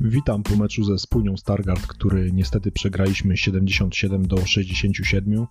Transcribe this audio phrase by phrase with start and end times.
[0.00, 5.46] Witam po meczu ze Spójnią Stargard, który niestety przegraliśmy 77 do 67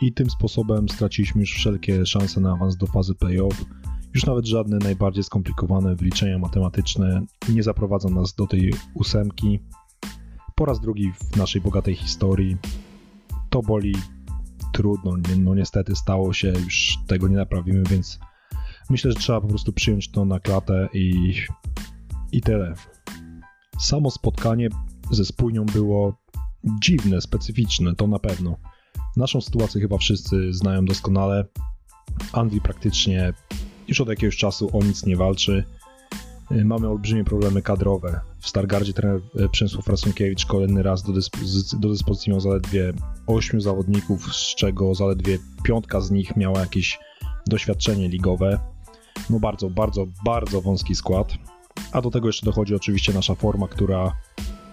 [0.00, 3.64] i tym sposobem straciliśmy już wszelkie szanse na awans do fazy playoff.
[4.14, 9.60] Już nawet żadne najbardziej skomplikowane wyliczenia matematyczne nie zaprowadzą nas do tej ósemki.
[10.54, 12.56] Po raz drugi w naszej bogatej historii.
[13.50, 13.94] To boli,
[14.72, 18.18] trudno, no niestety stało się, już tego nie naprawimy, więc
[18.90, 21.34] myślę, że trzeba po prostu przyjąć to na klatę i,
[22.32, 22.74] i tyle.
[23.80, 24.68] Samo spotkanie
[25.10, 26.14] ze spójnią było
[26.64, 28.56] dziwne, specyficzne, to na pewno.
[29.16, 31.44] Naszą sytuację chyba wszyscy znają doskonale.
[32.32, 33.32] Andy praktycznie
[33.88, 35.64] już od jakiegoś czasu o nic nie walczy.
[36.64, 38.20] Mamy olbrzymie problemy kadrowe.
[38.38, 42.92] W Stargardzie trener e, Przemysław Rasunkiewicz kolejny raz do, dyspozycji, do dyspozycji miał zaledwie
[43.26, 46.98] 8 zawodników, z czego zaledwie piątka z nich miała jakieś
[47.46, 48.58] doświadczenie ligowe.
[49.30, 51.34] No bardzo, bardzo, bardzo wąski skład.
[51.92, 54.12] A do tego jeszcze dochodzi oczywiście nasza forma, która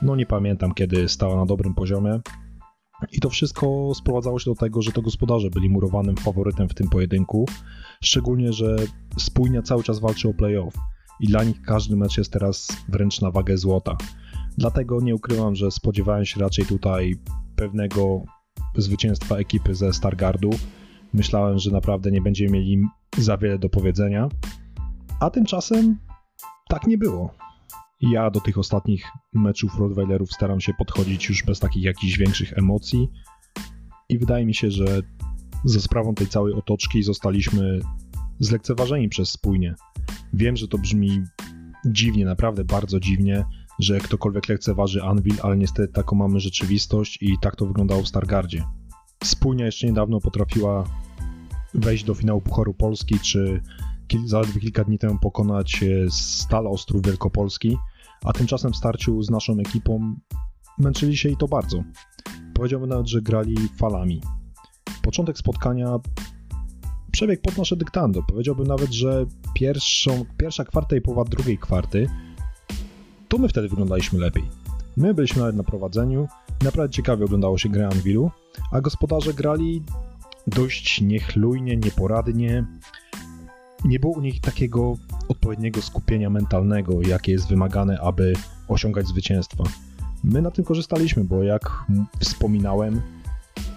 [0.01, 2.19] no nie pamiętam kiedy stała na dobrym poziomie.
[3.11, 6.89] I to wszystko sprowadzało się do tego, że to gospodarze byli murowanym faworytem w tym
[6.89, 7.45] pojedynku.
[8.03, 8.75] Szczególnie, że
[9.17, 10.73] spójnia cały czas walczy o playoff
[11.19, 13.97] i dla nich każdy mecz jest teraz wręcz na wagę złota.
[14.57, 17.15] Dlatego nie ukrywam, że spodziewałem się raczej tutaj
[17.55, 18.23] pewnego
[18.77, 20.49] zwycięstwa ekipy ze Stargardu.
[21.13, 22.87] Myślałem, że naprawdę nie będziemy mieli
[23.17, 24.29] za wiele do powiedzenia.
[25.19, 25.97] A tymczasem
[26.69, 27.33] tak nie było.
[28.01, 33.09] Ja do tych ostatnich meczów Rottweilerów staram się podchodzić już bez takich jakichś większych emocji
[34.09, 35.01] i wydaje mi się, że
[35.65, 37.79] ze sprawą tej całej otoczki zostaliśmy
[38.39, 39.75] zlekceważeni przez spójnie.
[40.33, 41.21] Wiem, że to brzmi
[41.85, 43.45] dziwnie, naprawdę bardzo dziwnie,
[43.79, 48.63] że ktokolwiek lekceważy Anvil, ale niestety taką mamy rzeczywistość i tak to wyglądało w Stargardzie.
[49.23, 50.83] Spójnia jeszcze niedawno potrafiła
[51.73, 53.61] wejść do finału Pucharu Polski, czy
[54.25, 57.77] zaledwie kilka dni temu pokonać e, Stal Ostrów Wielkopolski,
[58.23, 60.15] a tymczasem w starciu z naszą ekipą
[60.77, 61.83] męczyli się i to bardzo.
[62.53, 64.21] Powiedziałbym nawet, że grali falami.
[65.01, 65.99] Początek spotkania
[67.11, 68.23] przebiegł pod nasze dyktando.
[68.23, 72.07] Powiedziałbym nawet, że pierwszą, pierwsza kwarta i połowa drugiej kwarty
[73.27, 74.43] to my wtedy wyglądaliśmy lepiej.
[74.97, 76.27] My byliśmy nawet na prowadzeniu,
[76.63, 78.31] naprawdę ciekawie oglądało się grę Anvilu,
[78.71, 79.83] a gospodarze grali
[80.47, 82.65] dość niechlujnie, nieporadnie,
[83.85, 88.33] nie było u nich takiego odpowiedniego skupienia mentalnego, jakie jest wymagane, aby
[88.67, 89.63] osiągać zwycięstwa.
[90.23, 91.85] My na tym korzystaliśmy, bo jak
[92.19, 93.01] wspominałem,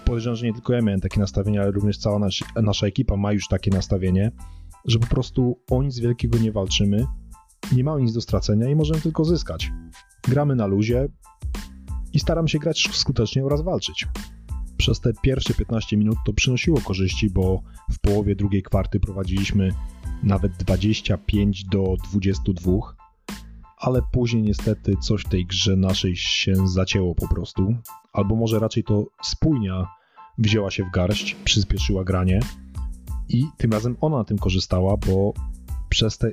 [0.05, 3.33] podejrzewam, że nie tylko ja miałem takie nastawienie, ale również cała nasz, nasza ekipa ma
[3.33, 4.31] już takie nastawienie,
[4.85, 7.05] że po prostu o nic wielkiego nie walczymy,
[7.71, 9.71] nie mamy nic do stracenia i możemy tylko zyskać.
[10.27, 11.07] Gramy na luzie
[12.13, 14.07] i staramy się grać skutecznie oraz walczyć
[14.81, 17.61] przez te pierwsze 15 minut to przynosiło korzyści, bo
[17.91, 19.69] w połowie drugiej kwarty prowadziliśmy
[20.23, 22.71] nawet 25 do 22,
[23.77, 27.75] ale później niestety coś w tej grze naszej się zacięło po prostu,
[28.13, 29.87] albo może raczej to spójnia
[30.37, 32.39] wzięła się w garść, przyspieszyła granie
[33.29, 35.33] i tym razem ona na tym korzystała, bo
[35.89, 36.29] przez te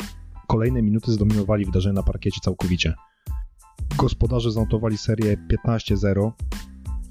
[0.47, 2.95] kolejne minuty zdominowali wydarzenia na parkiecie całkowicie.
[3.97, 6.33] Gospodarze zanotowali serię 15-0,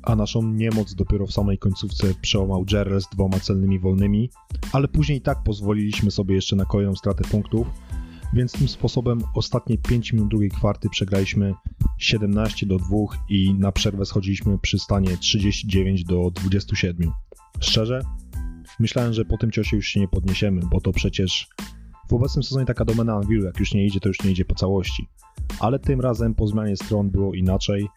[0.08, 4.30] a naszą niemoc dopiero w samej końcówce przełamał Jerry z dwoma celnymi wolnymi,
[4.72, 7.68] ale później i tak pozwoliliśmy sobie jeszcze na kolejną stratę punktów,
[8.34, 11.54] więc tym sposobem ostatnie 5 minut drugiej kwarty przegraliśmy
[11.98, 12.88] 17 do 2
[13.30, 17.12] i na przerwę schodziliśmy przy stanie 39 do 27.
[17.60, 18.02] Szczerze,
[18.80, 21.48] myślałem, że po tym ciosie już się nie podniesiemy, bo to przecież
[22.10, 24.56] w obecnym sezonie taka domena Anvilu, jak już nie idzie, to już nie idzie po
[24.56, 25.08] całości.
[25.60, 27.88] Ale tym razem po zmianie stron było inaczej.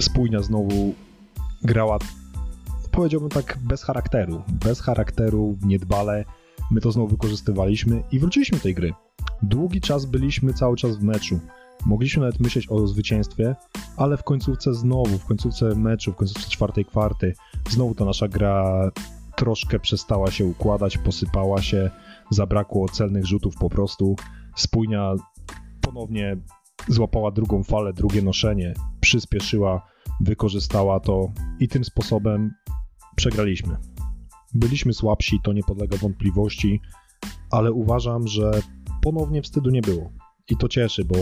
[0.00, 0.94] Spójnia znowu
[1.62, 1.98] grała,
[2.92, 4.42] powiedziałbym tak, bez charakteru.
[4.48, 6.24] Bez charakteru, niedbale.
[6.70, 8.92] My to znowu wykorzystywaliśmy i wróciliśmy do tej gry.
[9.42, 11.40] Długi czas byliśmy cały czas w meczu.
[11.86, 13.56] Mogliśmy nawet myśleć o zwycięstwie,
[13.96, 17.34] ale w końcówce znowu, w końcówce meczu, w końcówce czwartej kwarty,
[17.70, 18.90] znowu ta nasza gra
[19.36, 21.90] troszkę przestała się układać, posypała się,
[22.30, 24.16] zabrakło celnych rzutów po prostu.
[24.56, 25.14] Spójnia
[25.80, 26.36] ponownie
[26.88, 29.86] złapała drugą falę, drugie noszenie, przyspieszyła
[30.20, 32.54] wykorzystała to i tym sposobem
[33.16, 33.76] przegraliśmy.
[34.54, 36.80] Byliśmy słabsi, to nie podlega wątpliwości,
[37.50, 38.50] ale uważam, że
[39.02, 40.12] ponownie wstydu nie było.
[40.48, 41.16] I to cieszy, bo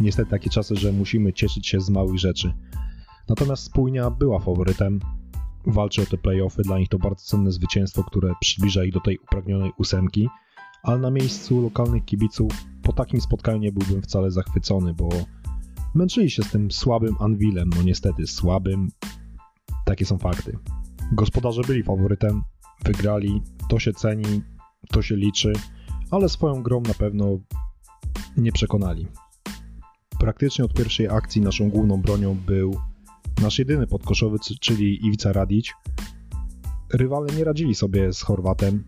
[0.00, 2.54] niestety takie czasy, że musimy cieszyć się z małych rzeczy.
[3.28, 5.00] Natomiast Spójnia była faworytem,
[5.66, 9.18] walczy o te playoffy, dla nich to bardzo cenne zwycięstwo, które przybliża ich do tej
[9.18, 10.28] upragnionej ósemki,
[10.82, 12.52] ale na miejscu lokalnych kibiców
[12.82, 15.08] po takim spotkaniu nie byłbym wcale zachwycony, bo
[15.94, 18.88] Męczyli się z tym słabym Anvilem, no niestety słabym.
[19.84, 20.58] Takie są fakty.
[21.12, 22.42] Gospodarze byli faworytem,
[22.84, 24.42] wygrali, to się ceni,
[24.88, 25.52] to się liczy,
[26.10, 27.38] ale swoją grą na pewno
[28.36, 29.06] nie przekonali.
[30.18, 32.76] Praktycznie od pierwszej akcji naszą główną bronią był
[33.42, 35.74] nasz jedyny podkoszowy, czyli Iwica Radić.
[36.92, 38.84] Rywale nie radzili sobie z Chorwatem.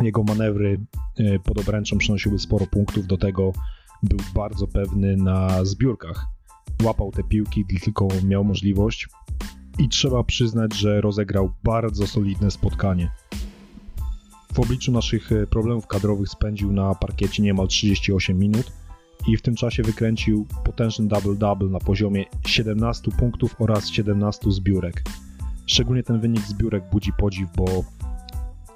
[0.00, 0.80] Jego manewry
[1.18, 3.52] e, pod obręczą przynosiły sporo punktów, do tego
[4.06, 6.26] był bardzo pewny na zbiórkach.
[6.82, 9.08] Łapał te piłki, gdy tylko miał możliwość
[9.78, 13.10] i trzeba przyznać, że rozegrał bardzo solidne spotkanie.
[14.52, 18.72] W obliczu naszych e, problemów kadrowych spędził na parkiecie niemal 38 minut
[19.26, 25.02] i w tym czasie wykręcił potężny double-double na poziomie 17 punktów oraz 17 zbiórek.
[25.66, 27.64] Szczególnie ten wynik zbiórek budzi podziw, bo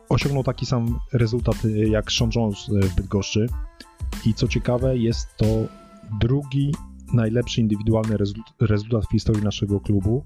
[0.08, 3.46] osiągnął taki sam rezultat e, jak Sean Jones e, w Bydgoszczy
[4.26, 5.46] i co ciekawe jest to
[6.20, 6.72] drugi
[7.14, 8.16] najlepszy indywidualny
[8.60, 10.24] rezultat w historii naszego klubu.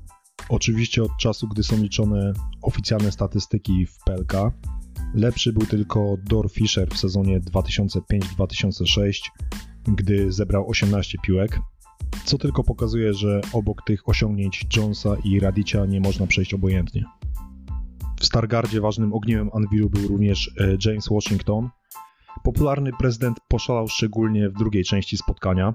[0.48, 2.32] Oczywiście od czasu, gdy są liczone
[2.62, 4.32] oficjalne statystyki w PLK.
[5.14, 9.20] Lepszy był tylko Dor Fischer w sezonie 2005-2006,
[9.84, 11.60] gdy zebrał 18 piłek,
[12.24, 17.04] co tylko pokazuje, że obok tych osiągnięć Jonesa i Radicia nie można przejść obojętnie.
[18.20, 21.70] W Stargardzie ważnym ogniwem Anvilu był również e, James Washington.
[22.42, 25.74] Popularny prezydent poszalał szczególnie w drugiej części spotkania,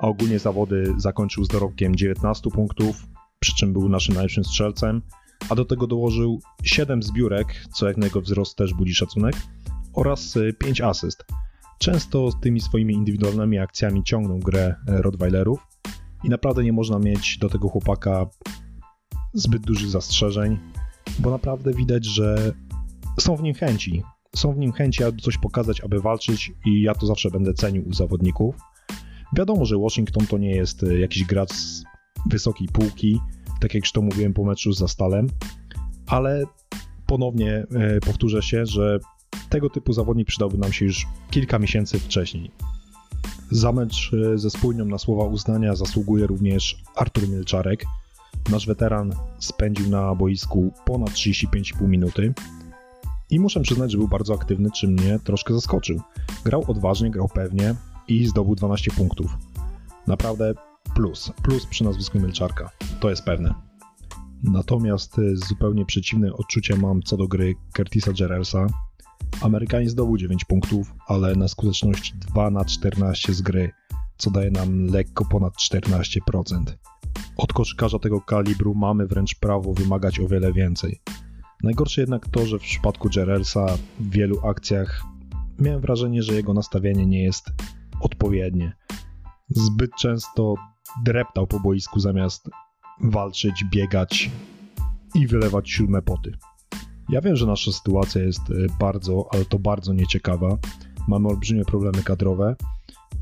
[0.00, 3.06] a ogólnie zawody zakończył z dorobkiem 19 punktów,
[3.40, 5.02] przy czym był naszym najlepszym strzelcem,
[5.48, 9.34] a do tego dołożył 7 zbiórek, co jak na jego wzrost też budzi szacunek,
[9.94, 11.24] oraz 5 e, asyst.
[11.78, 15.66] Często tymi swoimi indywidualnymi akcjami ciągną grę e, Rottweilerów
[16.24, 18.26] i naprawdę nie można mieć do tego chłopaka
[19.34, 20.58] zbyt dużych zastrzeżeń,
[21.18, 22.52] bo naprawdę widać, że
[23.20, 24.02] są w nim chęci.
[24.36, 27.88] Są w nim chęci, aby coś pokazać, aby walczyć i ja to zawsze będę cenił
[27.88, 28.54] u zawodników.
[29.36, 31.84] Wiadomo, że Washington to nie jest e, jakiś gracz z
[32.30, 33.20] wysokiej półki,
[33.60, 35.26] tak jak już to mówiłem po meczu z Zastalem,
[36.06, 36.44] ale
[37.06, 38.98] ponownie e, powtórzę się, że
[39.48, 42.50] tego typu zawodnik przydałby nam się już kilka miesięcy wcześniej.
[43.50, 47.84] Za mecz e, ze spójnią na słowa uznania zasługuje również Artur Milczarek.
[48.50, 52.34] Nasz weteran spędził na boisku ponad 35,5 minuty
[53.30, 56.00] i muszę przyznać, że był bardzo aktywny, czym mnie troszkę zaskoczył.
[56.44, 57.74] Grał odważnie, grał pewnie
[58.08, 59.36] i zdobył 12 punktów.
[60.06, 60.54] Naprawdę
[60.94, 62.70] plus, plus przy nazwisku Milczarka,
[63.00, 63.54] to jest pewne.
[64.42, 68.66] Natomiast e, zupełnie przeciwne odczucie mam co do gry Curtisa Gerersa,
[69.40, 73.70] Amerykanin zdobył 9 punktów, ale na skuteczność 2 na 14 z gry,
[74.18, 76.62] co daje nam lekko ponad 14%.
[77.36, 81.00] Od koszykarza tego kalibru mamy wręcz prawo wymagać o wiele więcej.
[81.62, 83.66] Najgorsze jednak to, że w przypadku Jerelsa
[84.00, 85.02] w wielu akcjach
[85.58, 87.52] miałem wrażenie, że jego nastawienie nie jest
[88.00, 88.72] odpowiednie.
[89.48, 90.54] Zbyt często
[91.04, 92.50] dreptał po boisku zamiast
[93.00, 94.30] walczyć, biegać
[95.14, 96.32] i wylewać siódme poty.
[97.08, 100.58] Ja wiem, że nasza sytuacja jest e, bardzo, ale to bardzo nieciekawa.
[101.08, 102.56] Mamy olbrzymie problemy kadrowe,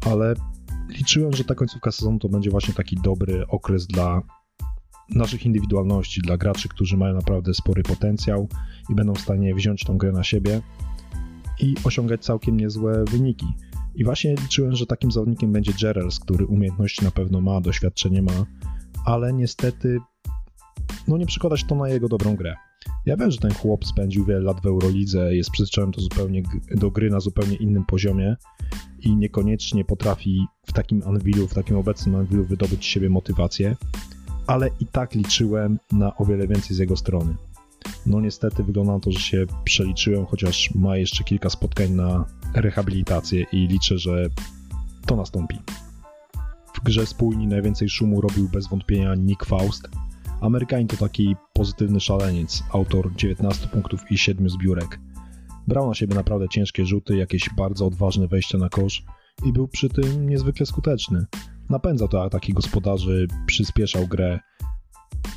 [0.07, 0.35] ale
[0.89, 4.23] liczyłem, że ta końcówka sezonu to będzie właśnie taki dobry okres dla
[5.11, 8.49] naszych indywidualności, dla graczy, którzy mają naprawdę spory potencjał
[8.91, 10.61] i będą w stanie wziąć tą grę na siebie
[11.61, 13.47] i osiągać całkiem niezłe wyniki.
[13.95, 18.47] I właśnie liczyłem, że takim zawodnikiem będzie Gerels, który umiejętności na pewno ma, doświadczenie ma,
[19.05, 19.99] ale niestety
[21.09, 22.55] no nie przekładać to na jego dobrą grę.
[23.07, 26.91] Ja wiem, że ten chłop spędził wiele lat w Eurolidze, jest przyzwyczajony do, zupełnie, do
[26.91, 28.37] gry na zupełnie innym poziomie
[29.01, 33.77] i niekoniecznie potrafi w takim Anvilu, w takim obecnym Anvilu wydobyć z siebie motywację,
[34.47, 37.37] ale i tak liczyłem na o wiele więcej z jego strony.
[38.07, 42.25] No niestety wygląda na to, że się przeliczyłem, chociaż ma jeszcze kilka spotkań na
[42.55, 44.27] rehabilitację i liczę, że
[45.07, 45.59] to nastąpi.
[46.75, 49.89] W grze spójni najwięcej szumu robił bez wątpienia Nick Faust,
[50.41, 55.01] Amerykanin to taki pozytywny szaleniec, autor 19 punktów i 7 zbiórek.
[55.69, 59.05] Brał na siebie naprawdę ciężkie rzuty, jakieś bardzo odważne wejścia na kosz
[59.45, 61.27] i był przy tym niezwykle skuteczny.
[61.71, 64.41] Napędzał to ataki gospodarzy, przyspieszał grę,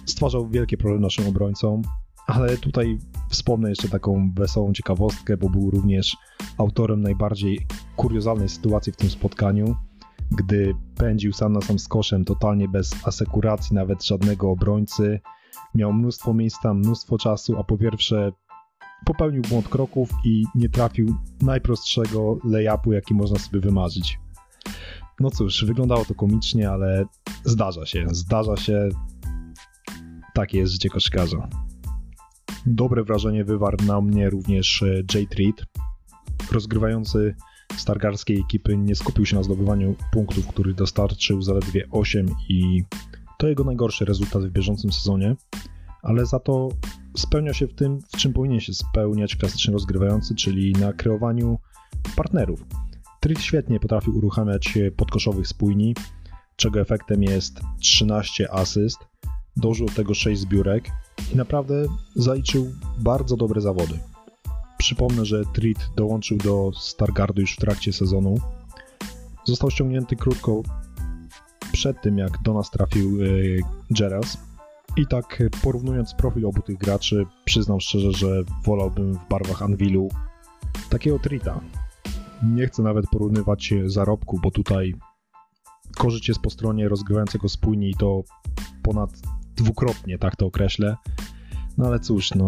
[0.06, 1.82] stwarzał wielkie problemy naszym obrońcom,
[2.28, 2.98] ale tutaj
[3.30, 6.18] wspomnę jeszcze taką wesołą ciekawostkę, bo był również
[6.58, 9.76] autorem najbardziej kuriozalnej sytuacji w tym spotkaniu
[10.32, 15.20] gdy pędził sam na sam z koszem, totalnie bez asekuracji, nawet żadnego obrońcy.
[15.76, 18.32] Miał mnóstwo miejsca, mnóstwo czasu, a po pierwsze
[19.06, 24.20] popełnił błąd kroków i nie trafił najprostszego layupu, jaki można sobie wymarzyć.
[25.20, 27.06] No cóż, wyglądało to komicznie, ale
[27.44, 28.90] zdarza się, zdarza się.
[30.34, 31.50] Takie jest życie koszykarza.
[32.66, 35.66] Dobre wrażenie wywarł na mnie również e, Jay Treat,
[36.52, 37.36] rozgrywający
[37.78, 42.84] stargarskiej ekipy nie skupił się na zdobywaniu punktów, który dostarczył zaledwie 8 i
[43.38, 45.36] to jego najgorszy rezultat w bieżącym sezonie,
[46.02, 46.70] ale za to
[47.18, 51.58] spełnia się w tym, w czym powinien się spełniać klasyczny rozgrywający, czyli na kreowaniu
[52.16, 52.66] partnerów.
[53.28, 55.96] Trill świetnie potrafił uruchamiać podkoszowych spójni,
[56.56, 58.98] czego efektem jest 13 asyst,
[59.58, 60.90] dożył tego 6 zbiórek
[61.34, 64.00] i naprawdę zaliczył bardzo dobre zawody.
[64.78, 68.36] Przypomnę, że Treat dołączył do Stargardu już w trakcie sezonu.
[69.46, 70.62] Został ściągnięty krótko
[71.72, 73.62] przed tym, jak do nas trafił yy.
[74.98, 80.10] I tak porównując profil obu tych graczy, przyznam szczerze, że wolałbym w barwach Anvilu
[80.90, 81.62] takiego Trita.
[82.44, 84.96] Nie chcę nawet porównywać zarobku, bo tutaj
[85.98, 88.24] korzyść jest po stronie rozgrywającego spójnie i to
[88.84, 89.10] ponad
[89.56, 90.96] dwukrotnie, tak to określę.
[91.78, 92.48] No ale cóż, no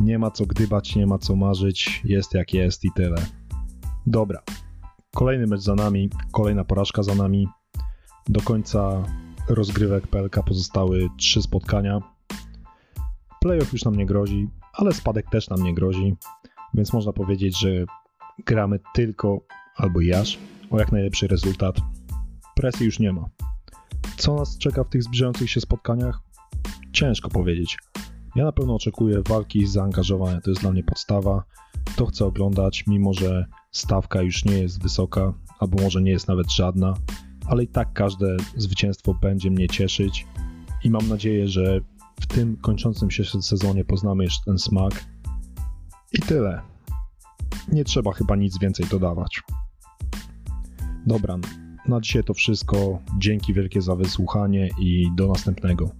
[0.00, 3.16] nie ma co gdybać, nie ma co marzyć, jest jak jest i tyle.
[4.06, 4.42] Dobra,
[5.14, 7.48] kolejny mecz za nami, kolejna porażka za nami.
[8.28, 9.04] Do końca
[9.48, 12.00] rozgrywek PLK pozostały trzy spotkania.
[13.40, 16.16] Playoff już nam nie grozi, ale spadek też nam nie grozi,
[16.74, 17.68] więc można powiedzieć, że
[18.46, 19.40] gramy tylko
[19.76, 20.38] albo jaż
[20.70, 21.76] o jak najlepszy rezultat.
[22.56, 23.28] Presji już nie ma.
[24.16, 26.20] Co nas czeka w tych zbliżających się spotkaniach?
[26.92, 27.78] Ciężko powiedzieć.
[28.36, 31.44] Ja na pewno oczekuję walki i zaangażowania, to jest dla mnie podstawa.
[31.96, 36.52] To chcę oglądać, mimo że stawka już nie jest wysoka, albo może nie jest nawet
[36.52, 36.94] żadna,
[37.46, 40.26] ale i tak każde zwycięstwo będzie mnie cieszyć
[40.84, 41.80] i mam nadzieję, że
[42.20, 45.04] w tym kończącym się sezonie poznamy jeszcze ten smak.
[46.12, 46.73] I tyle.
[47.72, 49.42] Nie trzeba chyba nic więcej dodawać.
[51.06, 51.38] Dobra,
[51.88, 52.98] na dzisiaj to wszystko.
[53.18, 55.90] Dzięki wielkie za wysłuchanie i do następnego.